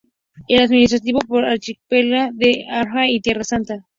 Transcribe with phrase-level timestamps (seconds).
[0.47, 3.87] Es administrado por el archieparca de Haifa y Tierra Santa.